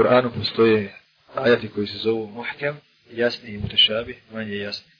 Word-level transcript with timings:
Kur'anu 0.00 0.30
postoje 0.30 0.94
ajati 1.34 1.68
koji 1.68 1.86
se 1.86 1.98
zovu 1.98 2.26
muhkem, 2.26 2.76
jasni 3.12 3.50
i 3.50 3.58
mutešabi, 3.58 4.18
manje 4.32 4.56
jasni. 4.56 4.92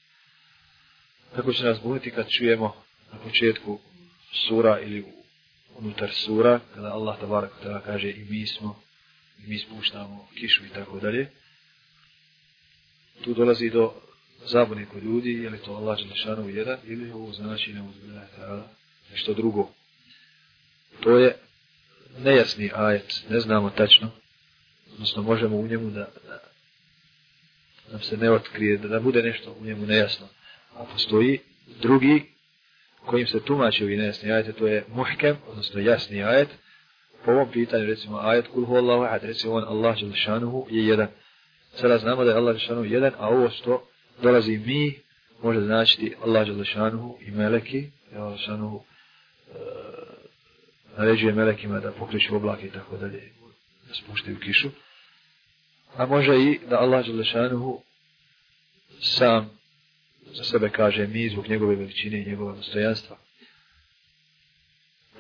Tako 1.36 1.52
će 1.52 1.64
nas 1.64 1.80
buniti 1.82 2.10
kad 2.10 2.28
čujemo 2.28 2.84
na 3.12 3.18
početku 3.18 3.80
sura 4.32 4.80
ili 4.80 5.04
unutar 5.74 6.10
sura, 6.12 6.60
kada 6.74 6.88
Allah 6.88 7.20
tabarak 7.20 7.50
tada 7.62 7.80
kaže 7.80 8.10
i 8.10 8.24
mi 8.30 8.46
smo, 8.46 8.80
i 9.38 9.48
mi 9.48 9.58
spuštamo 9.58 10.28
kišu 10.34 10.64
i 10.64 10.68
tako 10.68 11.00
dalje. 11.00 11.30
Tu 13.24 13.34
dolazi 13.34 13.70
do 13.70 13.94
zabune 14.44 14.86
kod 14.86 15.02
ljudi, 15.02 15.32
je 15.32 15.50
li 15.50 15.58
to 15.58 15.72
Allah 15.72 15.98
Đelešanu 15.98 16.48
jedan, 16.48 16.78
ili 16.84 17.10
ovo 17.10 17.32
znači 17.32 17.72
ne 17.72 17.82
uzbiljena 17.82 18.26
tada 18.36 18.68
nešto 19.10 19.34
drugo. 19.34 19.70
To 21.00 21.18
je 21.18 21.36
nejasni 22.18 22.70
ajet, 22.74 23.24
ne 23.28 23.40
znamo 23.40 23.70
tačno, 23.70 24.10
odnosno 25.00 25.22
možemo 25.22 25.56
u 25.56 25.66
njemu 25.66 25.90
da, 25.90 26.08
da 26.26 26.40
nam 27.90 28.00
se 28.00 28.16
ne 28.16 28.30
otkrije, 28.30 28.78
da, 28.78 28.88
da 28.88 29.00
bude 29.00 29.22
nešto 29.22 29.56
u 29.60 29.64
njemu 29.64 29.86
nejasno. 29.86 30.26
A 30.74 30.84
postoji 30.92 31.38
drugi 31.82 32.24
kojim 33.06 33.26
se 33.26 33.44
tumači 33.44 33.84
ovi 33.84 33.96
nejasni 33.96 34.32
ajete, 34.32 34.52
to 34.52 34.66
je 34.66 34.84
muhkem, 34.88 35.36
odnosno 35.48 35.80
jasni 35.80 36.24
ajet. 36.24 36.48
Po 37.24 37.30
ovom 37.30 37.50
pitanju, 37.52 37.86
recimo, 37.86 38.18
ajet 38.18 38.48
kul 38.48 38.64
hu 38.64 38.76
Allahu 38.76 39.02
ahad, 39.02 39.22
recimo 39.24 39.54
on 39.54 39.64
Allah 39.64 40.00
Đelšanuhu 40.00 40.66
je 40.70 40.86
jedan. 40.86 41.08
Sada 41.74 41.98
znamo 41.98 42.24
da 42.24 42.30
je 42.30 42.36
Allah 42.36 42.54
Đelšanuhu 42.54 42.84
jedan, 42.84 43.12
a 43.18 43.28
ovo 43.28 43.50
što 43.50 43.88
dolazi 44.22 44.58
mi, 44.58 45.00
može 45.42 45.60
značiti 45.60 46.14
Allah 46.24 46.46
Đelšanuhu 46.46 47.18
i 47.20 47.30
meleki, 47.30 47.90
Allah 48.16 48.30
Đelšanuhu 48.30 48.76
e, 48.76 48.82
eh, 49.50 50.10
naređuje 50.98 51.32
melekima 51.32 51.80
da 51.80 51.92
pokreću 51.92 52.36
oblake 52.36 52.66
i 52.66 52.70
tako 52.70 52.96
dalje, 52.96 53.20
da 53.88 53.94
spuštaju 53.94 54.38
kišu. 54.40 54.70
A 55.96 56.06
može 56.06 56.36
i 56.36 56.58
da 56.70 56.80
Allah 56.80 57.06
Đelešanuhu 57.06 57.80
sam 59.00 59.50
za 60.34 60.44
sebe 60.44 60.70
kaže 60.70 61.06
mi 61.06 61.28
zbog 61.28 61.48
njegove 61.48 61.76
veličine 61.76 62.22
i 62.22 62.26
njegove 62.30 62.56
dostojanstva. 62.56 63.16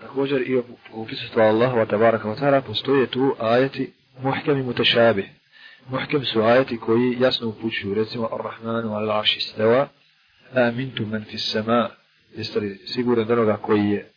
Također 0.00 0.42
i 0.42 0.56
u 0.92 1.06
prisutstvu 1.06 1.40
Allahu 1.40 1.76
wa 1.76 1.90
tabaraka 1.90 2.28
wa 2.28 2.40
ta'ala 2.40 2.60
postoje 2.60 3.06
tu 3.06 3.34
ajeti 3.38 3.92
muhkem 4.22 4.58
i 4.58 4.62
mutešabih. 4.62 5.24
Muhkem 5.88 6.24
su 6.24 6.40
ajeti 6.40 6.78
koji 6.78 7.16
jasno 7.20 7.48
upućuju, 7.48 7.94
recimo 7.94 8.28
Ar-Rahmanu 8.32 8.94
al-Aši 8.94 9.40
stava, 9.40 9.88
amintu 10.54 11.06
man 11.06 11.24
fis 11.24 11.52
sama, 11.52 11.90
jeste 12.36 12.60
li 12.60 12.78
siguran 12.86 13.26
da 13.26 13.32
onoga 13.32 13.56
koji 13.56 13.90
je 13.90 14.12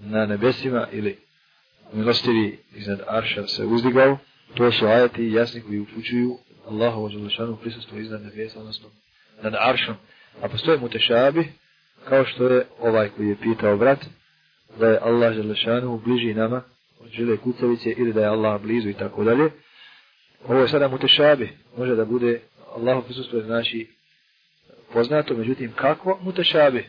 na 0.00 0.26
nebesima 0.26 0.88
ili 0.92 1.18
milostivi 1.92 2.58
iznad 2.74 3.00
Arša 3.08 3.46
se 3.46 3.64
uzdigao, 3.64 4.18
to 4.54 4.72
su 4.72 4.86
ajeti 4.86 5.32
jasni 5.32 5.60
koji 5.60 5.78
upućuju 5.78 6.38
Allahu 6.68 7.00
wa 7.00 7.56
prisustvo 7.60 7.98
iznad 7.98 8.22
nebesa, 8.22 8.60
odnosno 8.60 8.88
nad 9.42 9.54
Aršom. 9.58 9.94
A 10.42 10.48
postoje 10.48 10.78
mutešabi, 10.78 11.48
kao 12.08 12.24
što 12.24 12.48
je 12.48 12.66
ovaj 12.80 13.08
koji 13.08 13.28
je 13.28 13.36
pitao 13.42 13.76
brat, 13.76 13.98
da 14.78 14.86
je 14.86 14.98
Allah 15.02 15.34
Želešanu 15.34 16.00
bliži 16.04 16.34
nama 16.34 16.62
od 17.00 17.10
žile 17.10 17.36
kucavice 17.36 17.90
ili 17.90 18.12
da 18.12 18.20
je 18.20 18.26
Allah 18.26 18.62
blizu 18.62 18.88
i 18.88 18.94
tako 18.94 19.24
dalje. 19.24 19.50
Ovo 20.48 20.60
je 20.60 20.68
sada 20.68 20.88
mutešabi, 20.88 21.50
može 21.76 21.94
da 21.94 22.04
bude 22.04 22.40
Allahu 22.76 23.02
prisustvo 23.02 23.40
znači 23.40 23.88
poznato, 24.92 25.34
međutim 25.34 25.72
kako 25.72 26.18
mutešabi? 26.22 26.86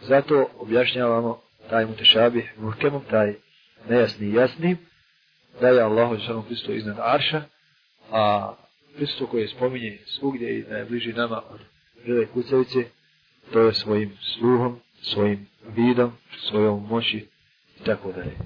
Zato 0.00 0.48
objašnjavamo 0.58 1.40
taj 1.70 1.86
mutešabi 1.86 2.48
muhkemom, 2.56 3.02
taj 3.10 3.34
nejasni 3.88 4.26
i 4.26 4.34
jasni, 4.34 4.76
da 5.62 5.68
je 5.68 5.82
Allah 5.82 6.18
Žešanu 6.18 6.42
Hristo 6.42 6.72
iznad 6.72 6.96
Arša, 7.00 7.42
a 8.10 8.54
Hristo 8.96 9.26
koje 9.26 9.48
spominje 9.48 9.98
svugdje 10.06 10.58
i 10.58 10.62
da 10.62 10.76
je 10.76 10.84
bliži 10.84 11.12
nama 11.12 11.42
od 11.50 11.60
žele 12.06 12.26
kucavice, 12.26 12.84
to 13.52 13.60
je 13.60 13.74
svojim 13.74 14.12
sluhom, 14.20 14.80
svojim 15.02 15.46
vidom, 15.76 16.12
svojom 16.50 16.86
moći 16.88 17.28
i 17.80 17.84
tako 17.84 18.12
dalje. 18.12 18.36